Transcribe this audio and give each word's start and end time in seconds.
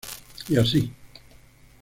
Y 0.49 0.57
así. 0.57 0.91